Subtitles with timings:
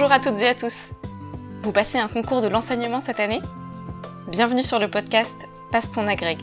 [0.00, 0.92] Bonjour à toutes et à tous.
[1.62, 3.42] Vous passez un concours de l'enseignement cette année?
[4.28, 6.38] Bienvenue sur le podcast Passe ton agrég.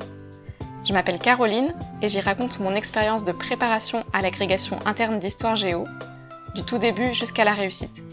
[0.84, 5.86] Je m'appelle Caroline et j'y raconte mon expérience de préparation à l'agrégation interne d'histoire géo,
[6.54, 8.04] du tout début jusqu'à la réussite.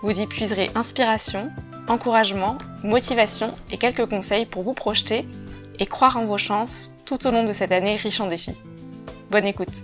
[0.00, 1.50] Vous y puiserez inspiration,
[1.88, 5.26] encouragement, motivation et quelques conseils pour vous projeter
[5.80, 8.62] et croire en vos chances tout au long de cette année riche en défis.
[9.28, 9.82] Bonne écoute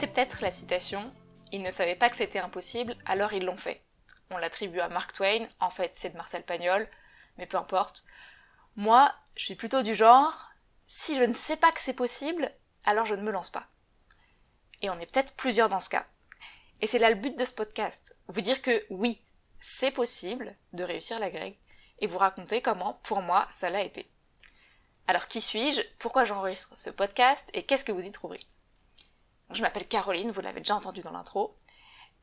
[0.00, 1.12] Connaissez peut-être la citation
[1.52, 3.82] Ils ne savaient pas que c'était impossible, alors ils l'ont fait.
[4.30, 6.88] On l'attribue à Mark Twain, en fait c'est de Marcel Pagnol,
[7.36, 8.04] mais peu importe.
[8.76, 10.48] Moi, je suis plutôt du genre,
[10.86, 12.50] si je ne sais pas que c'est possible,
[12.86, 13.66] alors je ne me lance pas.
[14.80, 16.06] Et on est peut-être plusieurs dans ce cas.
[16.80, 19.20] Et c'est là le but de ce podcast, vous dire que oui,
[19.60, 21.58] c'est possible de réussir la grecque,
[21.98, 24.10] et vous raconter comment, pour moi, ça l'a été.
[25.08, 25.82] Alors qui suis-je?
[25.98, 27.50] Pourquoi j'enregistre ce podcast?
[27.52, 28.40] Et qu'est-ce que vous y trouverez?
[29.52, 31.56] Je m'appelle Caroline, vous l'avez déjà entendu dans l'intro.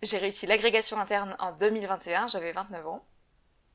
[0.01, 3.05] J'ai réussi l'agrégation interne en 2021, j'avais 29 ans.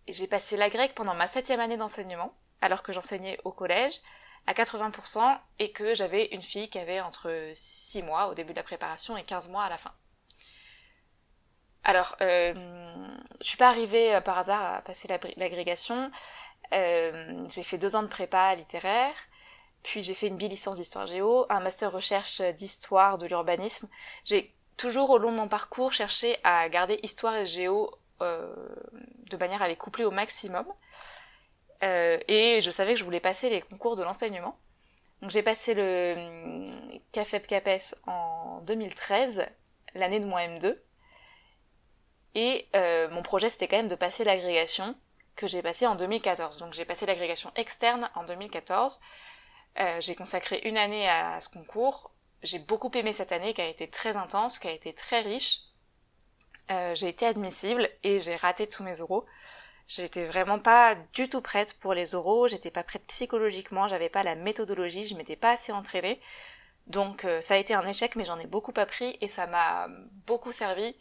[0.07, 4.01] Et j'ai passé la grecque pendant ma septième année d'enseignement, alors que j'enseignais au collège,
[4.47, 8.59] à 80%, et que j'avais une fille qui avait entre 6 mois au début de
[8.59, 9.93] la préparation et 15 mois à la fin.
[11.85, 12.55] Alors, euh,
[13.41, 16.11] je suis pas arrivée euh, par hasard à passer l'agrégation.
[16.73, 19.15] Euh, j'ai fait deux ans de prépa littéraire,
[19.83, 23.89] puis j'ai fait une bi-licence d'histoire géo, un master recherche d'histoire de l'urbanisme.
[24.25, 28.55] J'ai toujours au long de mon parcours cherché à garder histoire et géo euh,
[29.31, 30.67] de manière à les coupler au maximum.
[31.83, 34.57] Euh, et je savais que je voulais passer les concours de l'enseignement.
[35.21, 36.61] Donc j'ai passé le
[37.13, 39.47] CAFEP CAPES en 2013,
[39.95, 40.77] l'année de mon M2.
[42.35, 44.95] Et euh, mon projet c'était quand même de passer l'agrégation
[45.37, 46.59] que j'ai passé en 2014.
[46.59, 49.01] Donc j'ai passé l'agrégation externe en 2014.
[49.81, 52.13] Euh, j'ai consacré une année à ce concours.
[52.43, 55.61] J'ai beaucoup aimé cette année qui a été très intense, qui a été très riche.
[56.71, 59.27] Euh, j'ai été admissible et j'ai raté tous mes oraux.
[59.89, 64.23] J'étais vraiment pas du tout prête pour les oraux, j'étais pas prête psychologiquement, j'avais pas
[64.23, 66.21] la méthodologie, je m'étais pas assez entraînée.
[66.87, 69.89] Donc euh, ça a été un échec mais j'en ai beaucoup appris et ça m'a
[70.27, 70.97] beaucoup servi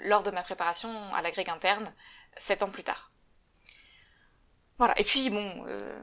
[0.00, 1.92] lors de ma préparation à l'agrég interne,
[2.36, 3.10] sept ans plus tard.
[4.78, 6.02] Voilà, et puis bon, euh,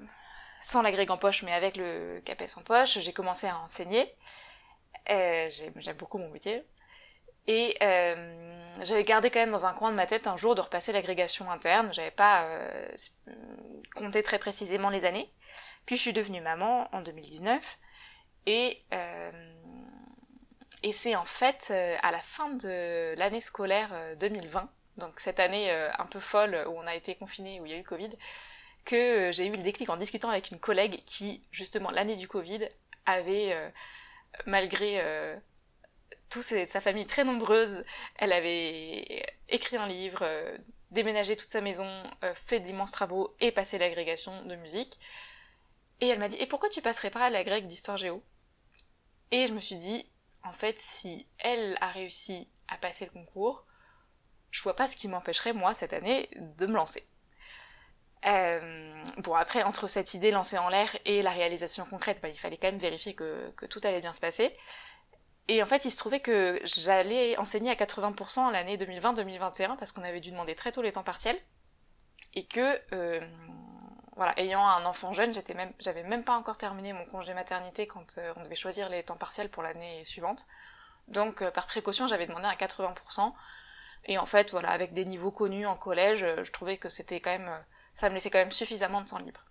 [0.62, 4.14] sans l'agrég en poche, mais avec le CAPES en poche, j'ai commencé à enseigner.
[5.10, 6.64] Euh, J'aime beaucoup mon métier.
[7.48, 10.62] Et euh, j'avais gardé quand même dans un coin de ma tête un jour de
[10.62, 11.92] repasser l'agrégation interne.
[11.92, 12.88] J'avais pas euh,
[13.96, 15.34] compté très précisément les années.
[15.88, 17.80] Puis je suis devenue maman en 2019.
[18.46, 18.84] Et
[20.82, 23.90] et c'est en fait à la fin de l'année scolaire
[24.20, 24.66] 2020, euh,
[24.98, 27.78] donc cette année un peu folle où on a été confiné, où il y a
[27.78, 28.12] eu le Covid,
[28.86, 32.68] que j'ai eu le déclic en discutant avec une collègue qui, justement, l'année du Covid,
[33.06, 33.56] avait,
[34.46, 35.04] malgré
[36.30, 37.84] toute sa famille très nombreuse,
[38.18, 40.26] elle avait écrit un livre,
[40.92, 41.88] déménagé toute sa maison,
[42.34, 45.00] fait d'immenses travaux et passé l'agrégation de musique.
[46.02, 48.24] Et elle m'a dit, et pourquoi tu passerais pas à l'agrég d'histoire géo?
[49.32, 50.10] Et je me suis dit,
[50.44, 53.66] en fait, si elle a réussi à passer le concours,
[54.50, 57.06] je vois pas ce qui m'empêcherait, moi, cette année, de me lancer.
[58.30, 62.38] Euh, bon, après, entre cette idée lancée en l'air et la réalisation concrète, bah, il
[62.38, 64.56] fallait quand même vérifier que, tout allait bien se passer.
[65.48, 70.04] Et en fait, il se trouvait que j'allais enseigner à 80% l'année 2020-2021 parce qu'on
[70.04, 71.38] avait dû demander très tôt les temps partiels.
[72.36, 73.20] Et que, euh,
[74.16, 75.34] voilà, ayant un enfant jeune,
[75.80, 79.18] j'avais même pas encore terminé mon congé maternité quand euh, on devait choisir les temps
[79.18, 80.46] partiels pour l'année suivante.
[81.08, 83.34] Donc, par précaution, j'avais demandé à 80%.
[84.06, 87.32] Et en fait, voilà, avec des niveaux connus en collège, je trouvais que c'était quand
[87.32, 87.50] même,
[87.94, 89.46] ça me laissait quand même suffisamment de temps libre.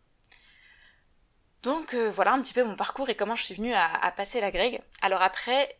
[1.63, 4.53] Donc voilà un petit peu mon parcours et comment je suis venue à, passer la
[4.53, 4.81] grègue.
[5.03, 5.77] Alors après,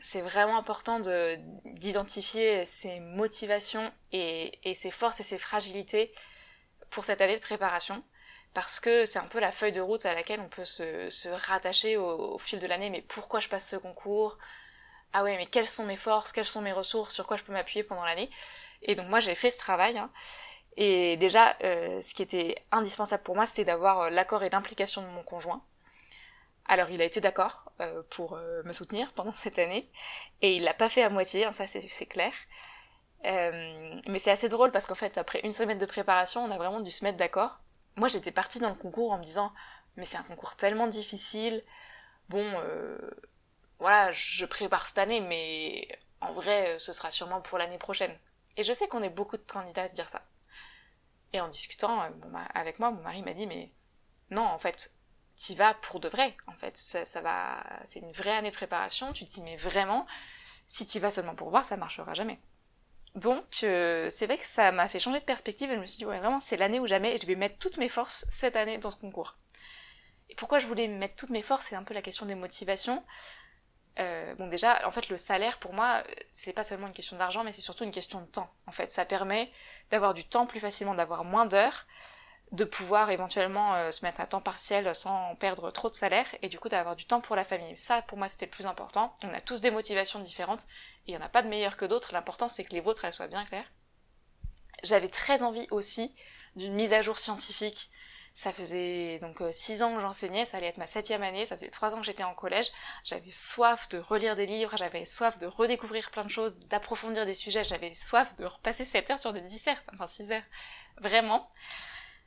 [0.00, 6.14] c'est vraiment important de d'identifier ses motivations et, et ses forces et ses fragilités
[6.90, 8.04] pour cette année de préparation
[8.54, 11.28] parce que c'est un peu la feuille de route à laquelle on peut se, se
[11.28, 12.90] rattacher au, fil de l'année.
[12.90, 14.38] Mais pourquoi je passe ce concours?
[15.12, 16.32] Ah ouais, mais quelles sont mes forces?
[16.32, 17.14] Quelles sont mes ressources?
[17.14, 18.30] Sur quoi je peux m'appuyer pendant l'année?
[18.82, 19.98] Et donc moi j'ai fait ce travail.
[19.98, 20.10] Hein.
[20.80, 25.02] Et déjà, euh, ce qui était indispensable pour moi, c'était d'avoir euh, l'accord et l'implication
[25.02, 25.62] de mon conjoint.
[26.66, 29.90] Alors il a été d'accord euh, pour me soutenir pendant cette année,
[30.40, 32.32] et il l'a pas fait à moitié, hein, ça c'est clair.
[33.26, 36.56] Euh, mais c'est assez drôle parce qu'en fait, après une semaine de préparation, on a
[36.58, 37.58] vraiment dû se mettre d'accord.
[37.96, 39.52] Moi, j'étais partie dans le concours en me disant,
[39.96, 41.64] mais c'est un concours tellement difficile.
[42.28, 42.98] Bon, euh,
[43.80, 45.88] voilà, je prépare cette année, mais
[46.20, 48.16] en vrai, ce sera sûrement pour l'année prochaine.
[48.56, 50.22] Et je sais qu'on est beaucoup de candidats à se dire ça.
[51.32, 52.08] Et en discutant euh,
[52.54, 53.70] avec moi, mon mari m'a dit, mais
[54.30, 54.92] non, en fait,
[55.36, 56.76] t'y vas pour de vrai, en fait.
[56.76, 60.06] Ça, va, c'est une vraie année de préparation, tu t'y mets vraiment.
[60.66, 62.38] Si t'y vas seulement pour voir, ça marchera jamais.
[63.14, 65.98] Donc, euh, c'est vrai que ça m'a fait changer de perspective et je me suis
[65.98, 68.56] dit, ouais, vraiment, c'est l'année ou jamais et je vais mettre toutes mes forces cette
[68.56, 69.36] année dans ce concours.
[70.28, 73.02] Et pourquoi je voulais mettre toutes mes forces, c'est un peu la question des motivations.
[73.98, 77.42] Euh, bon, déjà, en fait, le salaire, pour moi, c'est pas seulement une question d'argent,
[77.44, 78.52] mais c'est surtout une question de temps.
[78.66, 79.50] En fait, ça permet
[79.90, 81.86] d'avoir du temps plus facilement, d'avoir moins d'heures,
[82.52, 86.48] de pouvoir éventuellement euh, se mettre à temps partiel sans perdre trop de salaire et
[86.48, 87.76] du coup d'avoir du temps pour la famille.
[87.76, 89.14] Ça pour moi c'était le plus important.
[89.22, 90.62] On a tous des motivations différentes
[91.06, 92.12] et il n'y en a pas de meilleures que d'autres.
[92.12, 93.70] L'important c'est que les vôtres elles soient bien claires.
[94.82, 96.14] J'avais très envie aussi
[96.56, 97.90] d'une mise à jour scientifique.
[98.38, 101.56] Ça faisait donc 6 euh, ans que j'enseignais, ça allait être ma septième année, ça
[101.56, 102.70] faisait 3 ans que j'étais en collège.
[103.02, 107.34] J'avais soif de relire des livres, j'avais soif de redécouvrir plein de choses, d'approfondir des
[107.34, 110.42] sujets, j'avais soif de repasser 7 heures sur des dissertes, enfin 6 heures.
[110.98, 111.50] Vraiment.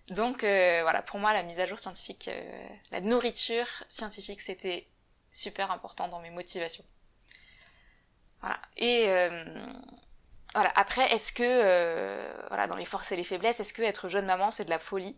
[0.10, 4.90] Donc euh, voilà, pour moi, la mise à jour scientifique, euh, la nourriture scientifique, c'était
[5.31, 6.84] super important dans mes motivations.
[8.42, 8.60] Voilà.
[8.75, 9.06] Et
[10.54, 10.74] voilà.
[10.75, 14.52] Après, est-ce que, voilà, dans les forces et les faiblesses, est-ce que être jeune maman,
[14.52, 15.18] c'est de la folie?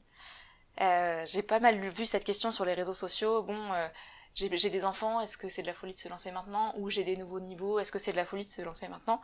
[0.78, 3.44] J'ai pas mal vu cette question sur les réseaux sociaux.
[3.44, 3.70] Bon,
[4.36, 6.74] j'ai des enfants, est-ce que c'est de la folie de se lancer maintenant?
[6.78, 9.22] Ou j'ai des nouveaux niveaux, est-ce que c'est de la folie de se lancer maintenant?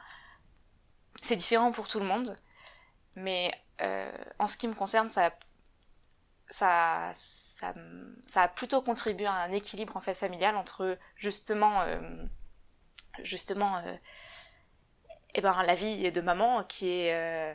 [1.22, 2.38] C'est différent pour tout le monde.
[3.16, 3.52] Mais
[4.40, 5.32] en ce qui me concerne, ça
[6.50, 7.74] ça, ça,
[8.28, 12.00] ça, a plutôt contribué à un équilibre en fait familial entre justement, euh,
[13.24, 13.96] justement, euh,
[15.36, 17.54] eh ben la vie de maman qui est euh,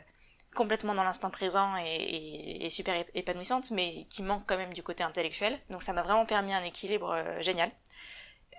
[0.55, 5.59] complètement dans l'instant présent et, super épanouissante, mais qui manque quand même du côté intellectuel.
[5.69, 7.71] Donc ça m'a vraiment permis un équilibre euh, génial.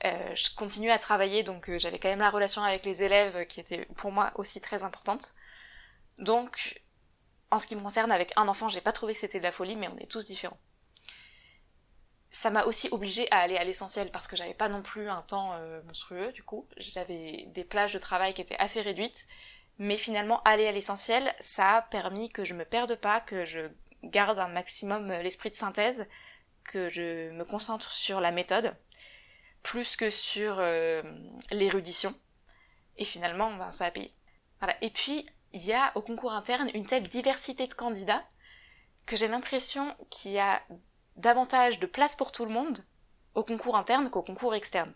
[0.04, 3.60] Euh, je continuais à travailler, donc j'avais quand même la relation avec les élèves qui
[3.60, 5.34] était pour moi aussi très importante.
[6.18, 6.80] Donc
[7.50, 9.52] en ce qui me concerne, avec un enfant, j'ai pas trouvé que c'était de la
[9.52, 10.58] folie, mais on est tous différents.
[12.30, 15.22] Ça m'a aussi obligée à aller à l'essentiel parce que j'avais pas non plus un
[15.22, 16.68] temps euh, monstrueux, du coup.
[16.76, 19.26] J'avais des plages de travail qui étaient assez réduites.
[19.78, 23.68] Mais finalement, aller à l'essentiel, ça a permis que je me perde pas, que je
[24.02, 26.08] garde un maximum euh, l'esprit de synthèse,
[26.64, 28.76] que je me concentre sur la méthode,
[29.62, 31.02] plus que sur euh,
[31.50, 32.14] l'érudition.
[32.96, 34.12] Et finalement, ben, ça a payé.
[34.60, 34.76] Voilà.
[34.80, 38.24] Et puis, il y a au concours interne une telle diversité de candidats
[39.06, 40.62] que j'ai l'impression qu'il y a
[41.16, 42.78] davantage de place pour tout le monde
[43.34, 44.92] au concours interne qu'au concours externe.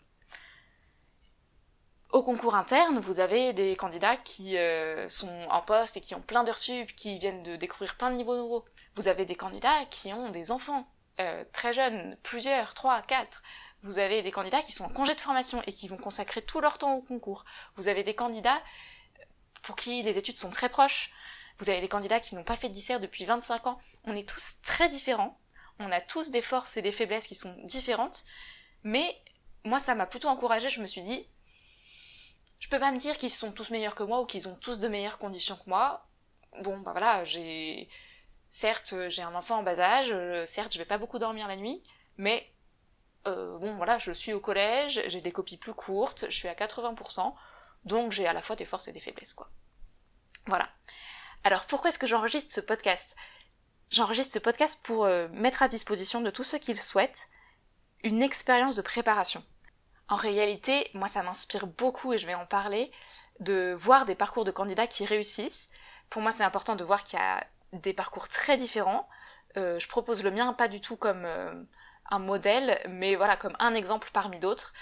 [2.11, 6.21] Au concours interne, vous avez des candidats qui euh, sont en poste et qui ont
[6.21, 8.65] plein d'heures sup, qui viennent de découvrir plein de niveaux nouveaux.
[8.95, 10.85] Vous avez des candidats qui ont des enfants
[11.21, 13.41] euh, très jeunes, plusieurs, trois, quatre.
[13.83, 16.59] Vous avez des candidats qui sont en congé de formation et qui vont consacrer tout
[16.59, 17.45] leur temps au concours.
[17.77, 18.59] Vous avez des candidats
[19.63, 21.11] pour qui les études sont très proches.
[21.59, 23.79] Vous avez des candidats qui n'ont pas fait de dissert depuis 25 ans.
[24.03, 25.39] On est tous très différents.
[25.79, 28.25] On a tous des forces et des faiblesses qui sont différentes.
[28.83, 29.17] Mais
[29.63, 30.69] moi, ça m'a plutôt encouragée.
[30.69, 31.25] Je me suis dit,
[32.61, 34.79] je peux pas me dire qu'ils sont tous meilleurs que moi ou qu'ils ont tous
[34.79, 36.07] de meilleures conditions que moi.
[36.61, 37.89] Bon, bah voilà, j'ai,
[38.49, 41.55] certes, j'ai un enfant en bas âge, euh, certes, je vais pas beaucoup dormir la
[41.55, 41.83] nuit,
[42.17, 42.53] mais
[43.27, 46.53] euh, bon, voilà, je suis au collège, j'ai des copies plus courtes, je suis à
[46.53, 47.33] 80%,
[47.85, 49.49] donc j'ai à la fois des forces et des faiblesses, quoi.
[50.45, 50.69] Voilà.
[51.43, 53.15] Alors pourquoi est-ce que j'enregistre ce podcast?
[53.89, 57.27] J'enregistre ce podcast pour euh, mettre à disposition de tous ceux qui le souhaitent
[58.03, 59.43] une expérience de préparation.
[60.11, 62.91] En réalité, moi ça m'inspire beaucoup et je vais en parler
[63.39, 65.69] de voir des parcours de candidats qui réussissent.
[66.09, 69.07] Pour moi c'est important de voir qu'il y a des parcours très différents.
[69.55, 71.53] Euh, je propose le mien pas du tout comme euh,
[72.09, 74.73] un modèle, mais voilà comme un exemple parmi d'autres.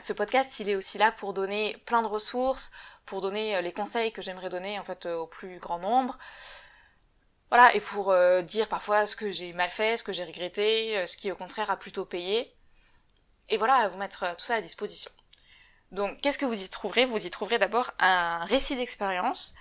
[0.00, 2.70] Ce podcast, il est aussi là pour donner plein de ressources,
[3.06, 6.18] pour donner euh, les conseils que j'aimerais donner en fait au plus grand nombre.
[7.48, 8.14] Voilà, et pour
[8.44, 11.70] dire parfois ce que j'ai mal fait, ce que j'ai regretté, ce qui au contraire
[11.70, 12.54] a plutôt payé.
[13.52, 15.12] Et voilà, vous mettre tout ça à disposition.
[15.92, 17.04] Donc, qu'est-ce que vous y trouverez?
[17.04, 19.54] Vous y trouverez d'abord un récit d'expérience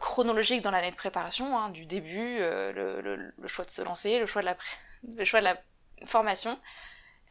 [0.00, 2.72] chronologique dans l'année de préparation, hein, du début, le,
[3.36, 4.46] le, choix de se lancer, le choix de
[5.44, 5.56] la,
[6.04, 6.58] formation,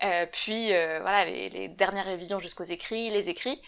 [0.03, 3.61] euh, puis euh, voilà les, les, dernières révisions jusqu'aux écrits, les écrits,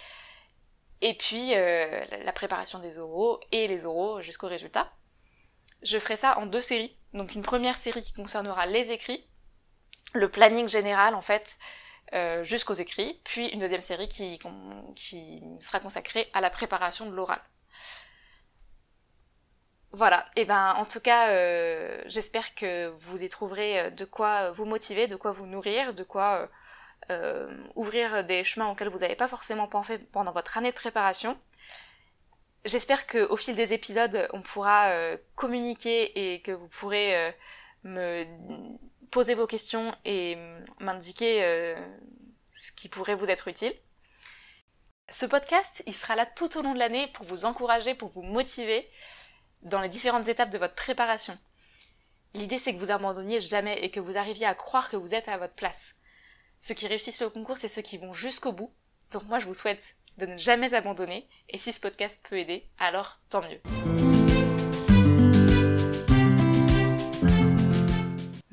[1.01, 4.91] et puis euh, la préparation des oraux et les oraux jusqu'au résultat.
[5.83, 6.97] Je ferai ça en deux séries.
[7.13, 9.25] Donc une première série qui concernera les écrits,
[10.13, 11.57] le planning général en fait
[12.43, 14.39] jusqu'aux écrits, puis une deuxième série qui,
[14.95, 17.41] qui sera consacrée à la préparation de l'oral.
[19.97, 24.51] Voilà, et ben en tout cas, euh, j'espère que vous y trouverez euh, de quoi
[24.51, 26.49] vous motiver, de quoi vous nourrir, de quoi
[27.09, 31.37] euh, ouvrir des chemins auxquels vous n'avez pas forcément pensé pendant votre année de préparation.
[32.65, 34.91] J'espère que au fil des épisodes, on pourra
[35.35, 37.33] communiquer et que vous pourrez
[37.83, 38.25] me
[39.11, 40.37] poser vos questions et
[40.79, 41.75] m'indiquer euh,
[42.51, 43.73] ce qui pourrait vous être utile.
[45.09, 48.23] Ce podcast, il sera là tout au long de l'année pour vous encourager, pour vous
[48.23, 48.89] motiver
[49.63, 51.37] dans les différentes étapes de votre préparation.
[52.33, 55.29] L'idée c'est que vous abandonniez jamais et que vous arriviez à croire que vous êtes
[55.29, 55.95] à votre place.
[56.59, 58.73] Ceux qui réussissent le concours, c'est ceux qui vont jusqu'au bout.
[59.11, 62.67] Donc moi je vous souhaite de ne jamais abandonner et si ce podcast peut aider,
[62.79, 63.96] alors tant mieux.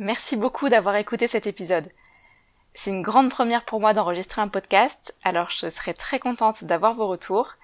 [0.04, 1.90] Merci beaucoup d'avoir écouté cet épisode.
[2.74, 6.92] C'est une grande première pour moi d'enregistrer un podcast, alors je serai très contente d'avoir
[6.92, 7.54] vos retours.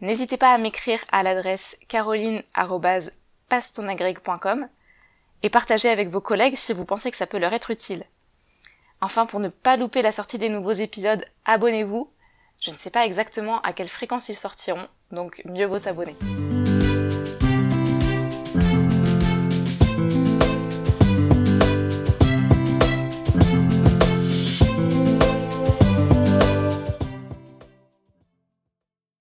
[0.00, 4.68] N'hésitez pas à m'écrire à l'adresse caroline.pastonagreg.com
[5.42, 8.04] et partagez avec vos collègues si vous pensez que ça peut leur être utile.
[9.00, 12.08] Enfin, pour ne pas louper la sortie des nouveaux épisodes, abonnez-vous.
[12.60, 16.14] Je ne sais pas exactement à quelle fréquence ils sortiront, donc mieux vaut s'abonner.